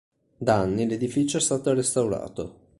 [0.37, 2.65] Da anni l'edificio è stato restaurato.